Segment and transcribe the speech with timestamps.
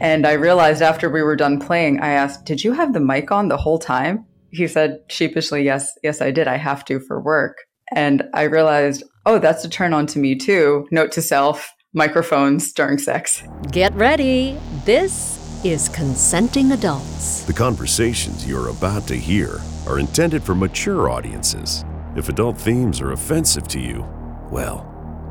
[0.00, 3.32] And I realized after we were done playing, I asked, Did you have the mic
[3.32, 4.24] on the whole time?
[4.50, 6.48] He said sheepishly, Yes, yes, I did.
[6.48, 7.56] I have to for work.
[7.94, 10.86] And I realized, Oh, that's a turn on to me too.
[10.90, 13.42] Note to self microphones during sex.
[13.72, 14.58] Get ready.
[14.84, 17.42] This is Consenting Adults.
[17.42, 21.84] The conversations you're about to hear are intended for mature audiences.
[22.14, 24.06] If adult themes are offensive to you,
[24.50, 24.97] well,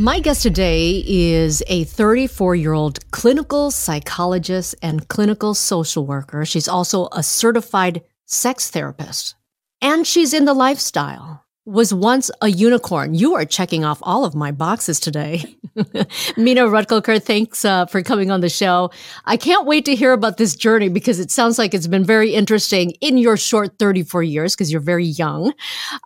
[0.00, 6.44] My guest today is a 34 year old clinical psychologist and clinical social worker.
[6.44, 9.34] She's also a certified sex therapist.
[9.82, 11.44] And she's in the lifestyle.
[11.66, 13.14] Was once a unicorn.
[13.14, 15.56] You are checking off all of my boxes today.
[16.36, 18.92] Mina Rutgelker, thanks uh, for coming on the show.
[19.24, 22.34] I can't wait to hear about this journey because it sounds like it's been very
[22.34, 25.52] interesting in your short 34 years because you're very young.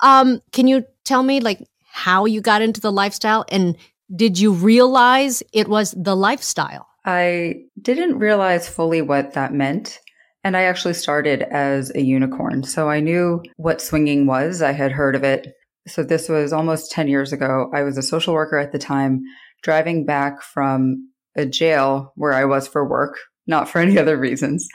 [0.01, 1.61] Um, can you tell me, like,
[1.93, 3.77] how you got into the lifestyle and
[4.15, 6.89] did you realize it was the lifestyle?
[7.05, 9.99] I didn't realize fully what that meant.
[10.45, 12.65] And I actually started as a unicorn.
[12.65, 14.61] So I knew what swinging was.
[14.61, 15.55] I had heard of it.
[15.87, 17.71] So this was almost 10 years ago.
[17.73, 19.23] I was a social worker at the time,
[19.63, 24.69] driving back from a jail where I was for work, not for any other reasons.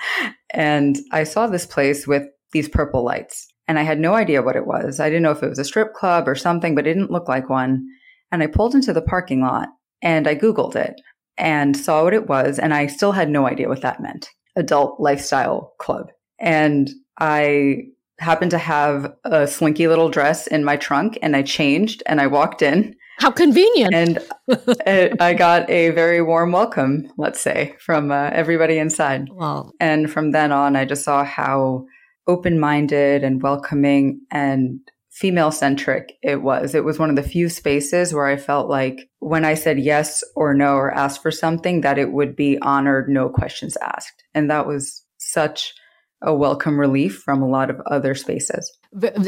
[0.54, 4.56] And I saw this place with these purple lights and I had no idea what
[4.56, 5.00] it was.
[5.00, 7.28] I didn't know if it was a strip club or something, but it didn't look
[7.28, 7.86] like one.
[8.32, 9.70] And I pulled into the parking lot
[10.02, 11.00] and I Googled it
[11.38, 12.60] and saw what it was.
[12.60, 16.10] And I still had no idea what that meant adult lifestyle club.
[16.40, 17.84] And I
[18.20, 22.28] happened to have a slinky little dress in my trunk and I changed and I
[22.28, 22.96] walked in.
[23.20, 23.94] How convenient.
[23.94, 24.20] And
[25.22, 29.30] I got a very warm welcome, let's say, from uh, everybody inside.
[29.30, 29.72] Wow.
[29.80, 31.86] And from then on, I just saw how
[32.28, 34.80] open minded and welcoming and
[35.18, 36.76] female centric it was.
[36.76, 40.24] It was one of the few spaces where I felt like when I said yes
[40.36, 44.24] or no or asked for something, that it would be honored, no questions asked.
[44.36, 45.74] And that was such
[46.22, 48.72] a welcome relief from a lot of other spaces.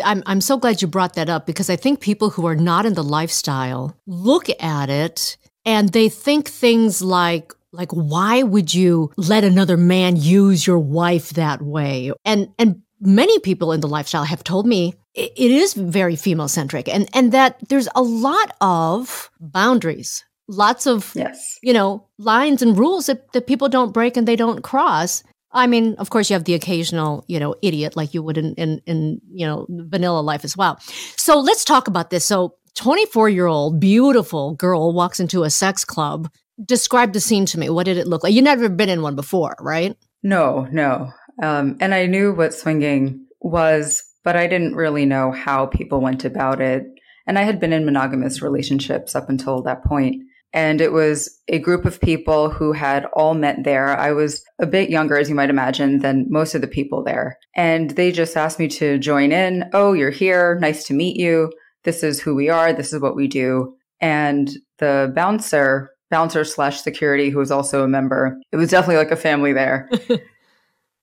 [0.04, 2.86] I'm, I'm so glad you brought that up because I think people who are not
[2.86, 9.12] in the lifestyle look at it and they think things like, like why would you
[9.18, 14.24] let another man use your wife that way and and many people in the lifestyle
[14.24, 19.30] have told me it is very female centric and and that there's a lot of
[19.40, 20.24] boundaries.
[20.48, 21.59] Lots of yes.
[21.62, 25.24] you know lines and rules that, that people don't break and they don't cross.
[25.52, 28.54] I mean of course you have the occasional you know idiot like you would in
[28.56, 30.80] in, in you know vanilla life as well.
[31.16, 32.26] So let's talk about this.
[32.26, 36.30] So 24 year old beautiful girl walks into a sex club.
[36.66, 37.70] Describe the scene to me.
[37.70, 38.34] What did it look like?
[38.34, 39.96] You've never been in one before right?
[40.24, 41.12] No no
[41.42, 46.26] um, and I knew what swinging was, but I didn't really know how people went
[46.26, 46.84] about it.
[47.26, 50.24] And I had been in monogamous relationships up until that point.
[50.52, 53.96] And it was a group of people who had all met there.
[53.96, 57.38] I was a bit younger, as you might imagine, than most of the people there.
[57.56, 59.70] And they just asked me to join in.
[59.74, 60.58] Oh, you're here.
[60.60, 61.52] Nice to meet you.
[61.84, 62.74] This is who we are.
[62.74, 63.76] This is what we do.
[64.02, 69.12] And the bouncer, bouncer slash security, who was also a member, it was definitely like
[69.12, 69.88] a family there.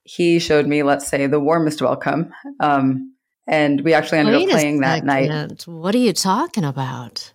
[0.07, 2.33] he showed me, let's say, the warmest welcome.
[2.61, 3.13] Um,
[3.47, 5.67] and we actually ended Wait up playing that night.
[5.67, 7.33] What are you talking about?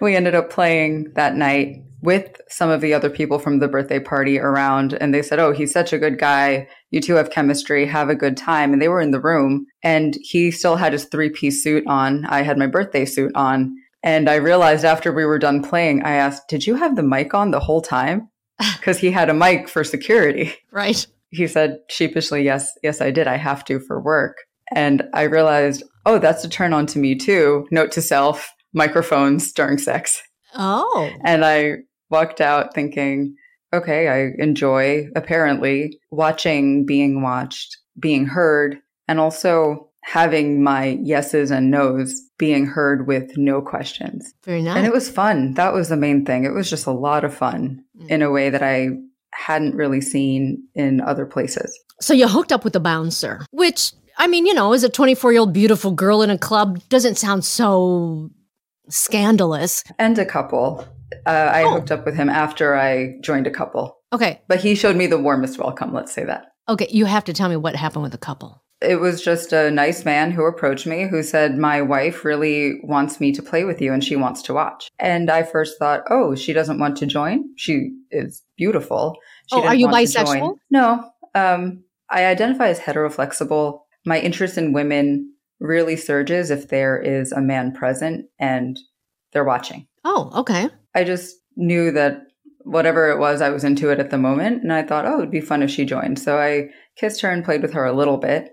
[0.00, 3.98] We ended up playing that night with some of the other people from the birthday
[3.98, 4.94] party around.
[4.94, 6.68] And they said, Oh, he's such a good guy.
[6.90, 7.86] You two have chemistry.
[7.86, 8.72] Have a good time.
[8.72, 12.24] And they were in the room and he still had his three piece suit on.
[12.26, 13.76] I had my birthday suit on.
[14.02, 17.34] And I realized after we were done playing, I asked, Did you have the mic
[17.34, 18.28] on the whole time?
[18.76, 20.54] Because he had a mic for security.
[20.70, 23.26] Right he said sheepishly, Yes, yes, I did.
[23.26, 24.36] I have to for work.
[24.74, 27.66] And I realized, oh, that's a turn on to me too.
[27.70, 30.20] Note to self microphones during sex.
[30.54, 31.10] Oh.
[31.24, 31.76] And I
[32.10, 33.34] walked out thinking,
[33.72, 38.78] okay, I enjoy apparently watching being watched, being heard,
[39.08, 44.32] and also having my yeses and nos being heard with no questions.
[44.44, 44.76] Very nice.
[44.76, 45.54] And it was fun.
[45.54, 46.44] That was the main thing.
[46.44, 48.08] It was just a lot of fun mm.
[48.08, 48.90] in a way that I
[49.36, 51.78] hadn't really seen in other places.
[52.00, 55.32] So you hooked up with the bouncer, which I mean, you know, as a 24
[55.32, 58.30] year old beautiful girl in a club doesn't sound so
[58.88, 59.84] scandalous.
[59.98, 60.86] And a couple.
[61.24, 61.70] Uh, I oh.
[61.72, 63.98] hooked up with him after I joined a couple.
[64.12, 64.40] Okay.
[64.48, 66.52] But he showed me the warmest welcome, let's say that.
[66.68, 66.88] Okay.
[66.90, 68.62] You have to tell me what happened with the couple.
[68.82, 73.20] It was just a nice man who approached me who said, My wife really wants
[73.20, 74.88] me to play with you and she wants to watch.
[74.98, 77.44] And I first thought, Oh, she doesn't want to join.
[77.56, 79.16] She is beautiful.
[79.50, 80.56] She Oh, are you want to join." bisexual?
[80.70, 81.10] No.
[81.34, 83.80] Um, I identify as heteroflexible.
[84.04, 88.78] My interest in women really surges if there is a man present and
[89.32, 89.86] they're watching.
[90.04, 90.68] Oh, okay.
[90.94, 92.18] I just knew that
[92.64, 94.62] whatever it was, I was into it at the moment.
[94.62, 96.18] And I thought, oh, it'd be fun if she joined.
[96.18, 98.50] So I kissed her and played with her a little bit.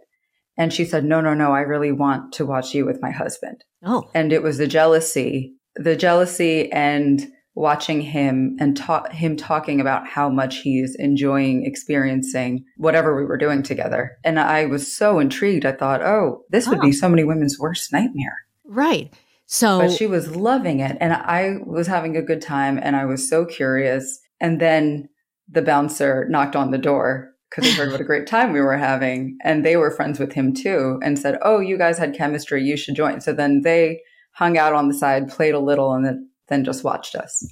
[0.57, 3.63] And she said, no, no, no, I really want to watch you with my husband.
[3.83, 9.79] Oh, And it was the jealousy, the jealousy and watching him and ta- him talking
[9.81, 14.17] about how much he's enjoying experiencing whatever we were doing together.
[14.23, 15.65] And I was so intrigued.
[15.65, 16.81] I thought, oh, this would Oh.
[16.81, 19.13] be so many women's worst nightmare right.
[19.45, 23.05] So, but she was loving it and i was having a good time and i
[23.05, 25.09] was so curious and then
[25.49, 28.77] the bouncer knocked on the door because he heard what a great time we were
[28.77, 32.63] having and they were friends with him too and said oh you guys had chemistry
[32.63, 34.01] you should join so then they
[34.31, 37.45] hung out on the side played a little and then, then just watched us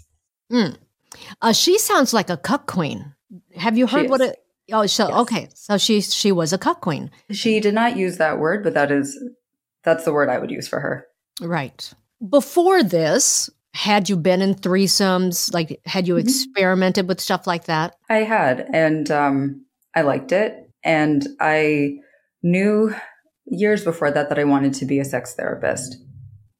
[0.51, 0.75] mm.
[1.42, 3.13] uh, she sounds like a cuck queen.
[3.56, 4.38] Have you heard what it?
[4.74, 5.18] Oh, so Yes.
[5.19, 5.50] okay.
[5.53, 8.92] So she she was a cuck queen, she did not use that word but that
[8.92, 9.21] is
[9.83, 11.06] that's the word i would use for her
[11.42, 11.92] right?
[12.30, 15.54] Before this, had you been in threesomes?
[15.54, 16.19] Like, had you Mhm.
[16.21, 17.95] experimented with stuff like that?
[18.09, 19.65] I had, and um,
[19.96, 20.70] I liked it.
[20.84, 21.98] And I
[22.44, 22.94] knew
[23.46, 25.98] years before that that I wanted to be a sex therapist.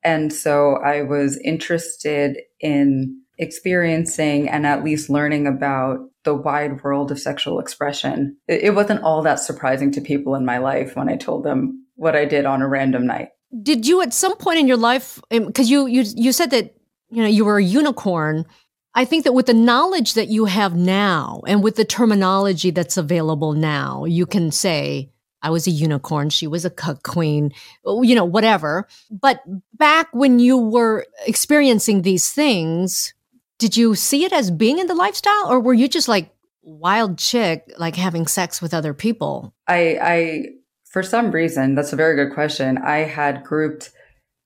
[0.04, 7.12] And so I was interested in experiencing and at least learning about the wide world
[7.12, 8.38] of sexual expression.
[8.48, 12.16] It, wasn't all that surprising to people in my life when I told them what
[12.16, 13.30] I did on a random night.
[13.64, 15.20] Did you at some point in your life?
[15.32, 16.74] Um, because you you you said that
[17.10, 18.46] you know you were a unicorn.
[18.94, 22.98] I think that with the knowledge that you have now and with the terminology that's
[22.98, 25.12] available now, you can say,
[25.42, 27.54] I was a unicorn, she was a cuck queen,
[27.86, 28.88] you know, whatever.
[29.10, 29.42] But
[29.74, 33.14] back when you were experiencing these things,
[33.58, 36.30] did you see it as being in the lifestyle or were you just like
[36.62, 39.54] wild chick, like having sex with other people?
[39.68, 40.46] I, I,
[40.92, 42.78] for some reason, that's a very good question.
[42.78, 43.92] I had grouped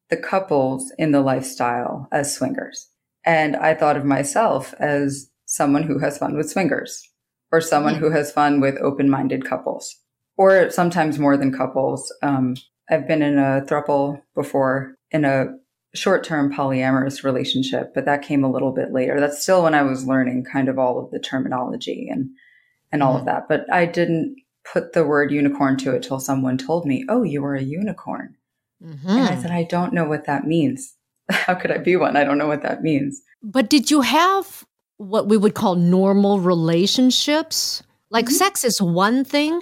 [0.10, 2.88] the couples in the lifestyle as swingers.
[3.26, 7.08] And I thought of myself as someone who has fun with swingers
[7.52, 9.96] or someone who has fun with open minded couples
[10.38, 12.14] or sometimes more than couples.
[12.22, 12.56] Um,
[12.90, 15.48] I've been in a throuple before in a
[15.96, 19.20] short term polyamorous relationship, but that came a little bit later.
[19.20, 22.30] That's still when I was learning kind of all of the terminology and,
[22.92, 23.48] and all of that.
[23.48, 24.36] But I didn't
[24.72, 28.36] put the word unicorn to it till someone told me, Oh, you are a unicorn.
[28.84, 29.06] Mhm.
[29.08, 30.96] And I said, I don't know what that means.
[31.30, 32.16] How could I be one?
[32.16, 33.22] I don't know what that means.
[33.42, 34.66] But did you have
[34.98, 37.84] what we would call normal relationships?
[38.10, 38.32] Like Mhm.
[38.32, 39.62] sex is one thing.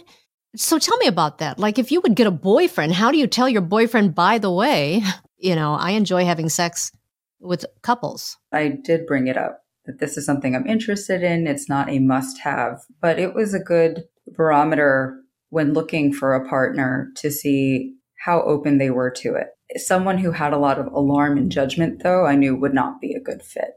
[0.55, 1.57] So tell me about that.
[1.57, 4.51] Like if you would get a boyfriend, how do you tell your boyfriend, by the
[4.51, 5.01] way,
[5.37, 6.91] you know, I enjoy having sex
[7.39, 8.37] with couples?
[8.51, 11.47] I did bring it up that this is something I'm interested in.
[11.47, 15.19] It's not a must have, but it was a good barometer
[15.49, 17.95] when looking for a partner to see
[18.25, 19.47] how open they were to it.
[19.75, 23.13] Someone who had a lot of alarm and judgment, though, I knew would not be
[23.13, 23.73] a good fit.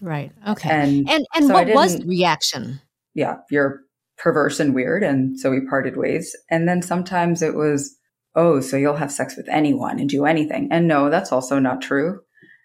[0.00, 0.32] Right.
[0.48, 0.70] Okay.
[0.70, 2.80] And And and so what was the reaction?
[3.14, 3.80] yeah, you're
[4.16, 5.02] perverse and weird.
[5.02, 6.36] And so we parted ways.
[6.50, 7.96] And then sometimes it was,
[8.34, 10.68] oh, so you'll have sex with anyone and do anything.
[10.70, 12.20] And no, that's also not true.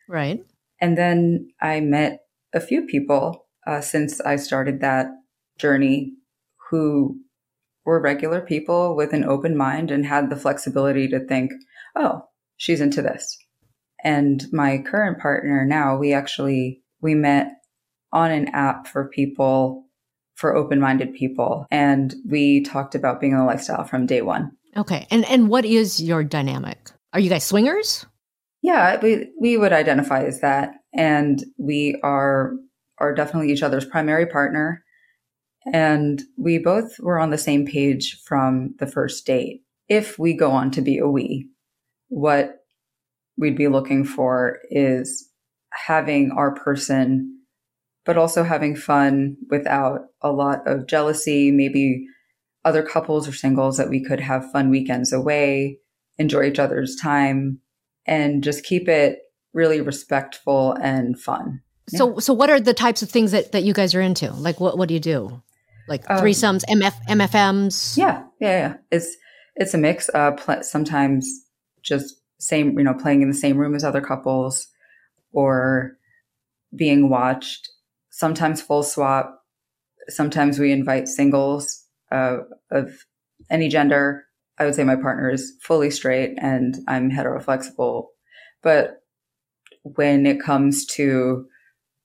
[0.09, 0.43] Right.
[0.81, 2.19] And then I met
[2.53, 5.07] a few people uh, since I started that
[5.57, 6.13] journey
[6.69, 7.17] who
[7.85, 11.51] were regular people with an open mind and had the flexibility to think,
[11.95, 12.23] oh,
[12.57, 13.37] she's into this.
[14.03, 17.51] And my current partner now, we actually we met
[18.11, 19.85] on an app for people
[20.35, 24.51] for open-minded people and we talked about being in the lifestyle from day one.
[24.77, 25.07] Okay.
[25.09, 26.91] And and what is your dynamic?
[27.13, 28.05] Are you guys swingers?
[28.61, 32.53] Yeah, we we would identify as that, and we are
[32.97, 34.83] are definitely each other's primary partner,
[35.71, 39.61] and we both were on the same page from the first date.
[39.87, 41.47] If we go on to be a we,
[42.09, 42.65] what
[43.37, 45.29] we'd be looking for is
[45.87, 47.39] having our person,
[48.05, 51.51] but also having fun without a lot of jealousy.
[51.51, 52.05] Maybe
[52.63, 55.79] other couples or singles that we could have fun weekends away,
[56.17, 57.59] enjoy each other's time
[58.05, 59.19] and just keep it
[59.53, 61.61] really respectful and fun.
[61.89, 64.31] So so what are the types of things that, that you guys are into?
[64.33, 65.41] Like what what do you do?
[65.87, 67.95] Like Um, threesomes, MF MFMs?
[67.97, 68.73] Yeah, yeah, yeah.
[68.91, 69.15] It's
[69.55, 70.09] it's a mix.
[70.13, 71.44] Uh, pl- sometimes
[71.85, 74.67] just same, you know, playing in the same room as other couples,
[75.31, 75.97] or
[76.75, 77.69] being watched.
[78.09, 79.43] Sometimes full swap.
[80.07, 82.37] Sometimes we invite singles uh,
[82.71, 83.05] of
[83.49, 84.25] any gender
[84.57, 88.07] I would say my partner is fully straight and I'm heteroflexible.
[88.61, 89.01] But
[89.83, 91.45] when it comes to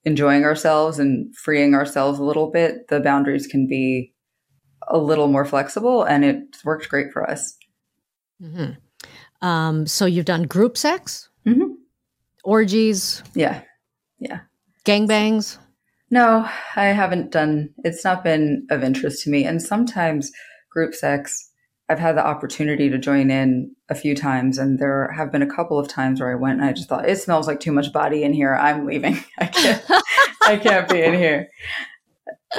[0.05, 4.13] enjoying ourselves and freeing ourselves a little bit, the boundaries can be
[4.89, 7.57] a little more flexible and it's worked great for us.
[8.43, 8.73] Mm-hmm.
[9.43, 11.73] Um, so you've done group sex, mm-hmm.
[12.45, 13.63] orgies, yeah,
[14.19, 14.41] yeah,
[14.85, 15.59] gangbangs.
[16.11, 17.71] No, I haven't done.
[17.85, 19.45] It's not been of interest to me.
[19.45, 20.33] And sometimes
[20.69, 21.51] group sex,
[21.89, 25.55] I've had the opportunity to join in a few times, and there have been a
[25.55, 27.93] couple of times where I went and I just thought it smells like too much
[27.93, 28.55] body in here.
[28.55, 29.23] I'm leaving.
[29.39, 29.85] I can't.
[30.43, 31.49] I can't be in here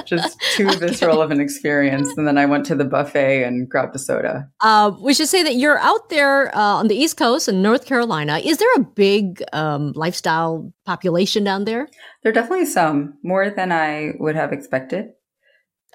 [0.05, 2.09] just too visceral of an experience.
[2.17, 4.49] And then I went to the buffet and grabbed a soda.
[4.61, 7.85] Uh, we should say that you're out there uh, on the East Coast in North
[7.85, 8.39] Carolina.
[8.39, 11.87] Is there a big um, lifestyle population down there?
[12.23, 15.11] There are definitely some, more than I would have expected.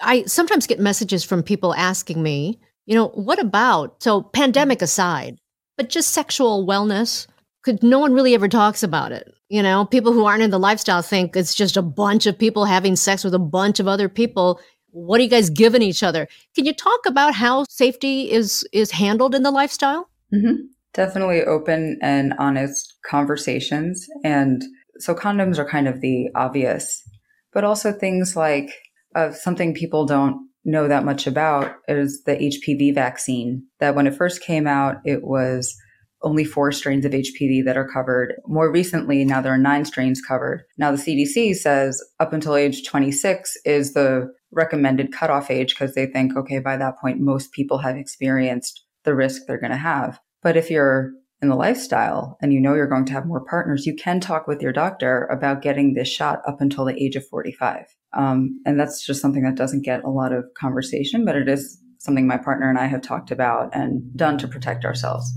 [0.01, 5.39] I sometimes get messages from people asking me, you know, what about, so pandemic aside,
[5.75, 7.27] but just sexual wellness?
[7.63, 9.33] Because no one really ever talks about it.
[9.49, 12.65] You know, people who aren't in the lifestyle think it's just a bunch of people
[12.65, 14.59] having sex with a bunch of other people.
[14.91, 16.27] What are you guys giving each other?
[16.55, 20.09] Can you talk about how safety is is handled in the lifestyle?
[20.33, 20.63] Mm-hmm.
[20.93, 24.63] Definitely open and honest conversations, and
[24.97, 27.07] so condoms are kind of the obvious,
[27.53, 28.71] but also things like
[29.15, 33.65] uh, something people don't know that much about is the HPV vaccine.
[33.79, 35.75] That when it first came out, it was
[36.23, 38.33] only four strains of HPV that are covered.
[38.47, 40.63] More recently, now there are nine strains covered.
[40.77, 46.07] Now the CDC says up until age 26 is the recommended cutoff age because they
[46.07, 50.19] think, okay, by that point, most people have experienced the risk they're going to have.
[50.41, 53.85] But if you're in the lifestyle and you know you're going to have more partners,
[53.85, 57.27] you can talk with your doctor about getting this shot up until the age of
[57.27, 57.85] 45.
[58.13, 61.79] Um, and that's just something that doesn't get a lot of conversation, but it is
[61.99, 65.31] something my partner and I have talked about and done to protect ourselves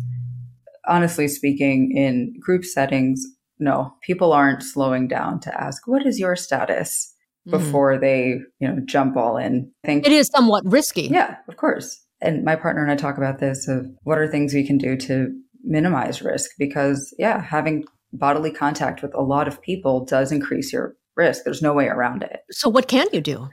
[0.87, 3.25] honestly speaking, in group settings,
[3.59, 7.15] no, people aren't slowing down to ask, what is your status
[7.47, 7.51] mm.
[7.51, 9.71] before they, you know, jump all in.
[9.85, 11.03] I think it is somewhat risky.
[11.03, 12.01] Yeah, of course.
[12.21, 14.97] And my partner and I talk about this of what are things we can do
[14.97, 15.29] to
[15.63, 20.95] minimize risk because yeah, having bodily contact with a lot of people does increase your
[21.17, 21.45] risk.
[21.45, 22.41] There's no way around it.
[22.51, 23.49] So what can you do?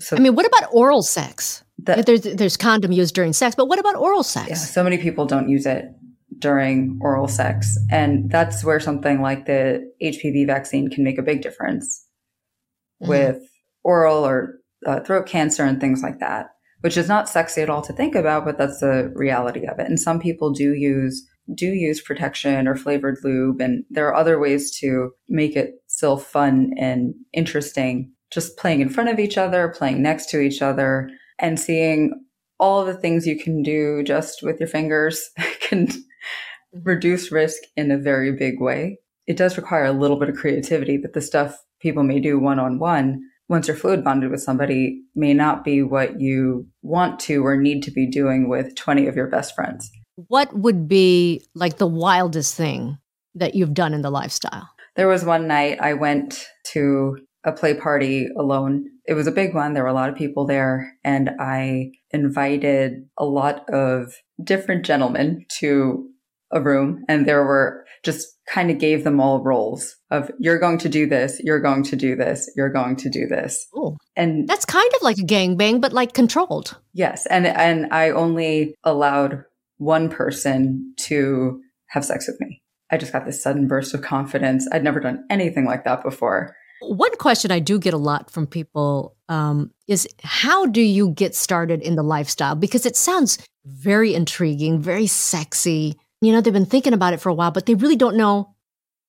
[0.00, 1.62] So I mean, what about oral sex?
[1.78, 4.48] That, there's there's condom used during sex, but what about oral sex?
[4.48, 5.86] Yeah, so many people don't use it
[6.44, 7.74] during oral sex.
[7.90, 12.06] And that's where something like the HPV vaccine can make a big difference
[13.02, 13.08] mm-hmm.
[13.08, 13.38] with
[13.82, 16.48] oral or uh, throat cancer and things like that,
[16.82, 19.86] which is not sexy at all to think about, but that's the reality of it.
[19.86, 24.38] And some people do use do use protection or flavored lube and there are other
[24.38, 29.74] ways to make it still fun and interesting just playing in front of each other
[29.76, 32.18] playing next to each other and seeing
[32.58, 35.28] all the things you can do just with your fingers
[35.60, 35.86] can
[36.74, 36.88] Mm-hmm.
[36.88, 38.98] reduce risk in a very big way.
[39.26, 42.58] It does require a little bit of creativity, but the stuff people may do one
[42.58, 47.44] on one once you're fluid bonded with somebody may not be what you want to
[47.44, 49.90] or need to be doing with 20 of your best friends.
[50.28, 52.98] What would be like the wildest thing
[53.34, 54.68] that you've done in the lifestyle?
[54.96, 58.86] There was one night I went to a play party alone.
[59.06, 59.74] It was a big one.
[59.74, 65.44] There were a lot of people there, and I invited a lot of different gentlemen
[65.58, 66.08] to
[66.54, 70.78] a room and there were just kind of gave them all roles of you're going
[70.78, 73.66] to do this, you're going to do this, you're going to do this.
[73.76, 73.96] Ooh.
[74.16, 76.78] And that's kind of like a gangbang, but like controlled.
[76.92, 77.26] Yes.
[77.26, 79.44] And and I only allowed
[79.78, 82.62] one person to have sex with me.
[82.90, 84.68] I just got this sudden burst of confidence.
[84.70, 86.54] I'd never done anything like that before.
[86.82, 91.34] One question I do get a lot from people um, is how do you get
[91.34, 92.54] started in the lifestyle?
[92.54, 97.28] Because it sounds very intriguing, very sexy you know, they've been thinking about it for
[97.28, 98.54] a while, but they really don't know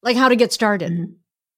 [0.02, 0.92] like how to get started.
[0.92, 1.12] Mm-hmm.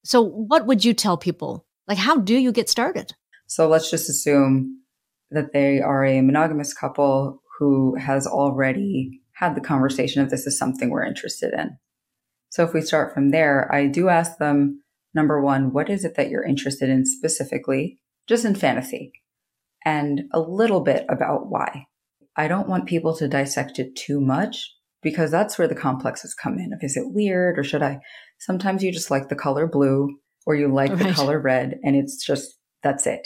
[0.03, 1.65] So what would you tell people?
[1.87, 3.13] Like, how do you get started?
[3.47, 4.81] So let's just assume
[5.31, 10.57] that they are a monogamous couple who has already had the conversation of this is
[10.57, 11.77] something we're interested in.
[12.49, 14.83] So if we start from there, I do ask them,
[15.13, 19.11] number one, what is it that you're interested in specifically, just in fantasy,
[19.85, 21.85] and a little bit about why.
[22.35, 24.76] I don't want people to dissect it too much
[25.07, 26.73] because that's where the complexes come in.
[26.73, 27.99] Of is it weird or should I?
[28.39, 30.99] Sometimes you just like the color blue or you like right.
[30.99, 33.25] the color red and it's just that's it.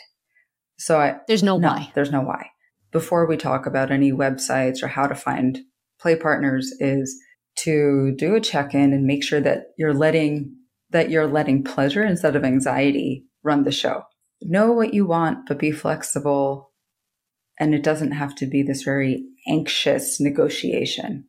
[0.77, 1.91] So I There's no, no why.
[1.95, 2.50] There's no why.
[2.91, 5.57] Before we talk about any websites or how to find
[6.00, 7.19] play partners is
[7.61, 10.55] to do a check-in and make sure that you're letting
[10.91, 14.03] that you're letting pleasure instead of anxiety run the show.
[14.43, 16.73] Know what you want, but be flexible.
[17.59, 21.25] And it doesn't have to be this very anxious negotiation.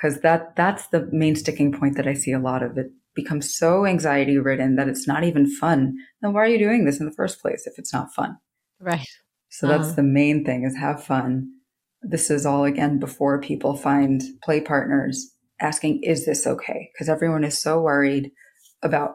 [0.00, 3.56] Cause that, that's the main sticking point that I see a lot of it becomes
[3.56, 5.94] so anxiety ridden that it's not even fun.
[6.20, 8.36] Then why are you doing this in the first place if it's not fun?
[8.78, 9.08] Right.
[9.48, 9.96] So that's Uh-huh.
[9.96, 11.48] the main thing is have fun.
[12.02, 16.90] This is all again before people find play partners asking, is this okay?
[16.92, 18.30] Because everyone is so worried
[18.82, 19.14] about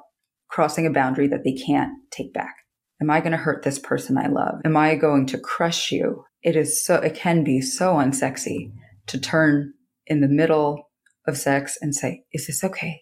[0.50, 2.56] crossing a boundary that they can't take back.
[3.00, 4.56] Am I going to hurt this person I love?
[4.66, 6.26] Am I going to crush you?
[6.42, 8.72] It is so, it can be so unsexy
[9.08, 9.74] to turn
[10.08, 10.90] in the middle
[11.28, 13.02] of sex and say, is this okay?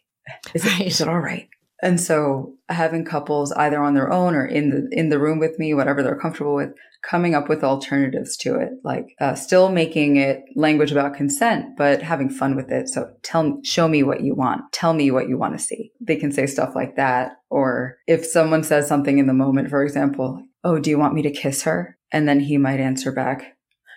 [0.54, 0.88] Is it, Right.
[0.88, 1.48] is it all right?
[1.82, 5.58] And so having couples either on their own or in the, in the room with
[5.58, 10.18] me, whatever they're comfortable with, coming up with alternatives to it, like uh, still making
[10.18, 12.90] it language about consent, but having fun with it.
[12.90, 14.62] So tell, show me what you want.
[14.74, 15.94] Tell me what you want to see.
[16.02, 17.38] They can say stuff like that.
[17.50, 21.22] Or if someone says something in the moment, for example, Oh, do you want me
[21.22, 21.98] to kiss her?
[22.12, 23.56] And then he might answer back,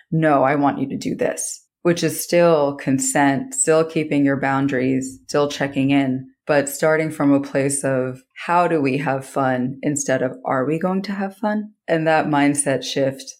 [0.09, 5.19] No, I want you to do this, which is still consent, still keeping your boundaries,
[5.27, 10.21] still checking in, but starting from a place of how do we have fun instead
[10.21, 11.71] of are we going to have fun?
[11.87, 13.35] And that mindset shift,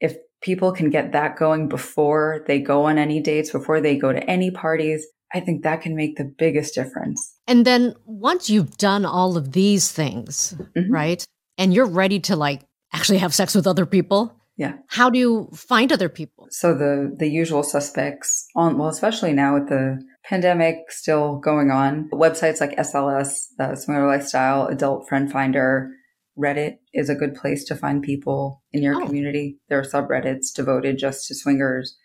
[0.00, 4.12] if people can get that going before they go on any dates, before they go
[4.12, 7.36] to any parties, I think that can make the biggest difference.
[7.46, 10.86] And then once you've done all of these things, Mhm.
[10.90, 11.24] right?
[11.56, 14.34] And you're ready to like actually have sex with other people.
[14.56, 14.74] Yeah.
[14.88, 16.46] How do you find other people?
[16.50, 22.08] So the the usual suspects on well, especially now with the pandemic still going on,
[22.12, 25.90] websites like SLS, uh, Swinger Lifestyle, Adult Friend Finder,
[26.38, 29.06] Reddit is a good place to find people in your Oh.
[29.06, 29.58] community.
[29.68, 31.96] There are subreddits devoted just to swingers,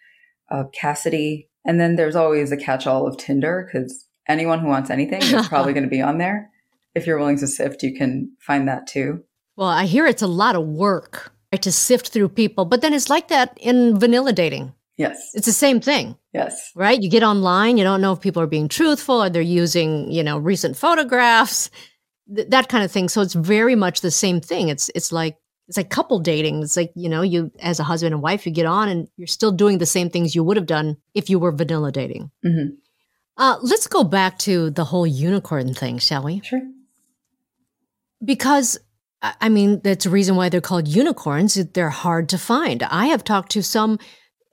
[0.49, 5.21] uh, Kasidie, and then there's always a catch-all of Tinder because anyone who wants anything
[5.21, 6.49] is probably going to be on there.
[6.95, 9.23] If you're willing to sift, you can find that too.
[9.55, 13.09] Well, I hear it's a lot of work to sift through people, but then it's
[13.09, 14.73] like that in vanilla dating.
[14.97, 16.99] Yes, It's the same thing, yes, right?
[17.01, 20.23] You get online, you don't know if people are being truthful or they're using, you
[20.23, 21.69] know, recent photographs,
[22.35, 23.07] th- that kind of thing.
[23.07, 24.69] So it's very much the same thing.
[24.69, 26.63] It's it's like it's like couple dating.
[26.63, 29.27] It's like, you know, you as a husband and wife, you get on and you're
[29.27, 32.31] still doing the same things you would have done if you were vanilla dating.
[32.43, 32.69] hmm
[33.37, 36.41] Uh, let's go back to the whole unicorn thing, shall we?
[36.43, 36.61] sure.
[38.25, 38.79] Because
[39.21, 41.55] I mean, that's a reason why they're called unicorns.
[41.73, 42.83] They're hard to find.
[42.83, 43.97] I have talked to some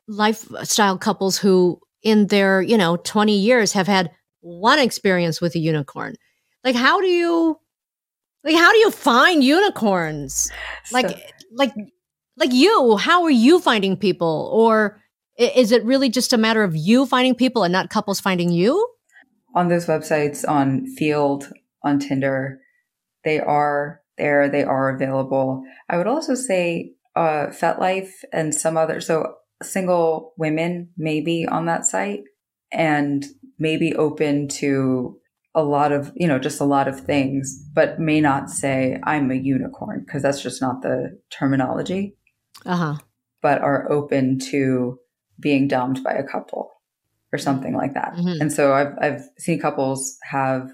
[0.09, 5.59] lifestyle couples who, in their you know twenty years, have had one experience with a
[5.59, 6.15] unicorn.
[6.63, 7.59] Like, how do you,
[8.43, 10.51] like, how do you find unicorns?
[10.91, 11.75] Like, like,
[12.39, 12.97] like you?
[12.97, 14.51] How are you finding people?
[14.53, 14.99] Or
[15.39, 18.95] is it really just a matter of you finding people and not couples finding you?
[19.55, 21.51] on those websites on Feeld,
[21.83, 22.61] on Tinder,
[23.25, 25.63] they are there, they are available.
[25.89, 31.67] I would also say uh, FetLife and some other, so single women may be on
[31.67, 32.23] that site
[32.73, 33.25] and
[33.59, 35.17] may be open to
[35.55, 39.31] a lot of, you know, just a lot of things, but may not say, I'm
[39.31, 42.17] a unicorn, because that's just not the terminology,
[42.67, 42.95] Uh huh.
[43.41, 44.99] but are open to
[45.39, 46.71] being dumped by a couple
[47.33, 48.15] or something like that.
[48.15, 48.41] Mhm.
[48.41, 50.71] And so I've I've seen couples have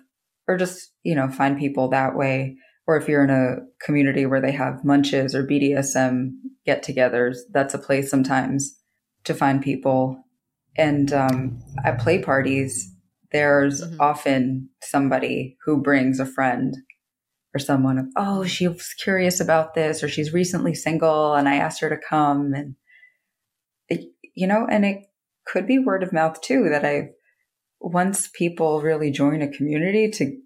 [0.49, 2.57] or just, you know, find people that way.
[2.91, 6.33] Or if you're in a community where they have munches or BDSM
[6.67, 8.77] get togethers, that's a place sometimes
[9.23, 10.25] to find people.
[10.77, 12.93] And um, at play parties,
[13.31, 13.97] there's Mhm.
[14.01, 16.79] often somebody who brings a friend
[17.55, 21.59] or someone of, oh, she was curious about this, or she's recently single and I
[21.59, 22.55] asked her to come.
[22.55, 22.75] And,
[23.89, 24.01] it,
[24.35, 25.05] you know, and it
[25.47, 27.11] could be word of mouth too that I,
[27.79, 30.37] once people really join a community to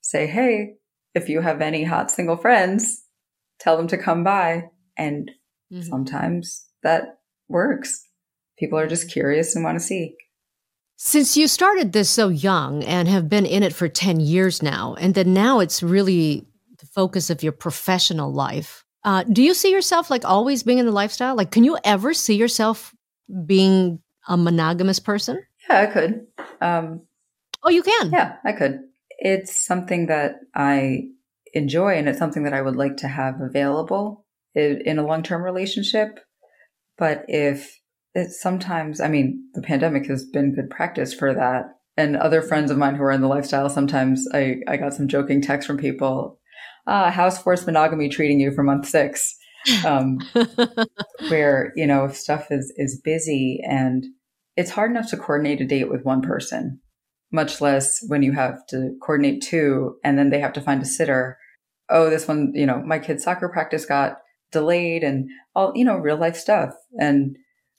[0.00, 0.77] say, hey,
[1.18, 3.04] if you have any hot single friends,
[3.60, 4.70] tell them to come by.
[4.96, 5.30] And
[5.72, 5.84] Mhm.
[5.88, 8.02] sometimes that works.
[8.58, 10.16] People are just curious and want to see.
[10.96, 14.94] Since you started this so young and have been in it for 10 years now,
[14.98, 16.46] and then now it's really
[16.80, 20.86] the focus of your professional life, uh, do you see yourself like always being in
[20.86, 21.36] the lifestyle?
[21.36, 22.94] Like, can you ever see yourself
[23.46, 25.40] being a monogamous person?
[25.68, 26.26] Yeah, I could.
[26.60, 27.02] Um,
[27.64, 28.12] Oh, you can.
[28.12, 28.80] Yeah, I could.
[29.18, 31.08] It's something that I
[31.54, 35.42] enjoy and it's something that I would like to have available in, a long term
[35.42, 36.20] relationship.
[36.96, 37.80] But if
[38.14, 41.64] it's sometimes, I mean, the pandemic has been good practice for that.
[41.96, 45.08] And other friends of mine who are in the lifestyle, sometimes I, I got some
[45.08, 46.38] joking texts from people.
[46.86, 49.36] Ah, how's forced monogamy treating you for month six?
[49.84, 50.18] Um,
[51.28, 54.06] where you know if stuff is is busy and
[54.56, 56.80] it's hard enough to coordinate a date with one person
[57.30, 60.86] much less when you have to coordinate two and then they have to find a
[60.86, 61.36] sitter
[61.90, 64.18] oh this one you know my kid's soccer practice got
[64.50, 67.36] delayed and all you know real life stuff and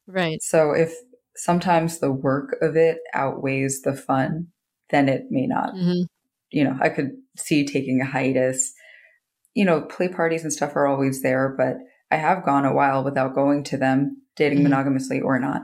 [0.10, 0.42] Right.
[0.42, 0.94] So if
[1.36, 4.48] sometimes the work of it outweighs the fun,
[4.90, 5.72] then it may not.
[5.72, 6.02] hmm
[6.50, 8.74] You know, I could see taking a hiatus.
[9.54, 11.78] You know, play parties and stuff are always there, but
[12.10, 14.70] I have gone a while without going to them, dating Mhm.
[14.70, 15.62] monogamously or not.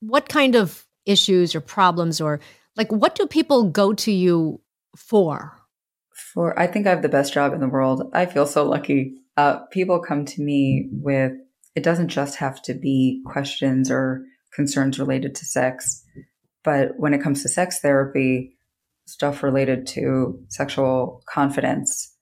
[0.00, 2.38] What kind of issues or problems or
[2.76, 4.60] like what do people go to you
[4.96, 5.56] for?
[6.12, 8.10] For I think I have the best job in the world.
[8.12, 9.14] I feel so lucky.
[9.36, 11.32] Uh, people come to me with
[11.74, 16.04] it doesn't just have to be questions or concerns related to sex,
[16.64, 18.56] but when it comes to sex therapy,
[19.06, 22.14] stuff related to sexual confidence,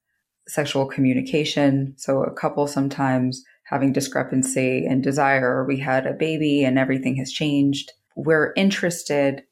[0.47, 1.95] sexual communication.
[1.97, 7.31] So a couple sometimes having discrepancy in desire, we had a baby and everything has
[7.31, 7.93] changed.
[8.17, 9.43] We're interested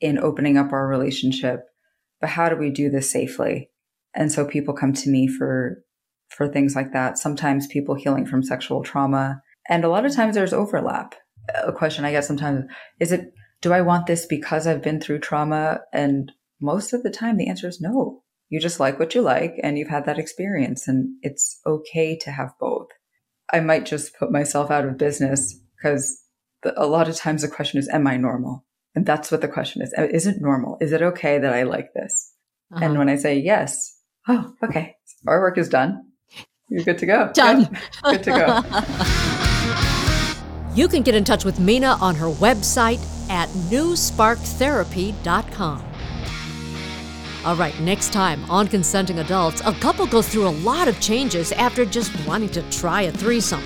[0.00, 1.66] in opening up our relationship,
[2.20, 3.70] but how do we do this safely?
[4.14, 5.82] And so people come to me for
[6.28, 7.18] for things like that.
[7.18, 11.14] Sometimes people healing from sexual trauma, and a lot of times there's overlap.
[11.64, 12.64] A question I get sometimes
[13.00, 15.80] is it do I want this because I've been through trauma?
[15.92, 18.22] And most of the time the answer is no.
[18.48, 22.30] You just like what you like and you've had that experience and it's okay to
[22.30, 22.88] have both.
[23.52, 26.22] I might just put myself out of business because
[26.76, 28.64] a lot of times the question is, am I normal?
[28.94, 29.94] And that's what the question is.
[29.96, 30.76] Is it normal?
[30.80, 32.34] Is it okay that I like this?
[32.72, 32.84] Uh-huh.
[32.84, 33.96] And when I say yes,
[34.28, 36.06] oh, okay, our work is done.
[36.68, 37.30] You're good to go.
[37.32, 37.76] Done.
[38.02, 38.62] Good to go.
[40.72, 45.84] You can get in touch with Mina on her website at newsparktherapy.com.
[47.44, 51.50] All right, next time on Consenting Adults, a couple goes through a lot of changes
[51.52, 53.62] after just wanting to try a threesome.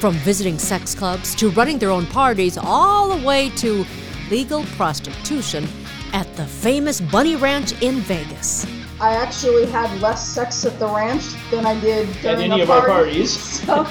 [0.00, 3.84] From visiting sex clubs to running their own parties, all the way to
[4.30, 5.66] legal prostitution
[6.12, 8.66] at the famous Bunny Ranch in Vegas.
[8.98, 12.70] I actually had less sex at the ranch than I did At any a of
[12.70, 13.36] our parties.
[13.66, 13.84] So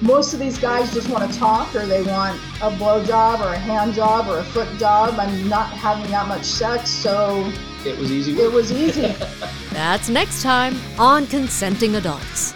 [0.00, 3.52] most of these guys just want to talk, or they want a blow job, or
[3.54, 5.18] a hand job, or a foot job.
[5.18, 7.50] I'm not having that much sex, so
[7.84, 9.12] It was easy it was easy.
[9.72, 12.54] That's next time on Consenting Adults.